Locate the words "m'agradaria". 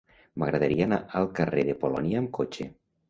0.43-0.87